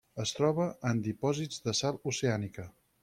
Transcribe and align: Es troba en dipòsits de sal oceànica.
Es 0.21 0.31
troba 0.37 0.65
en 0.91 1.01
dipòsits 1.07 1.61
de 1.67 1.77
sal 1.81 2.01
oceànica. 2.13 2.67